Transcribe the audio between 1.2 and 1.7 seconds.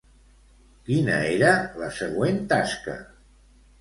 era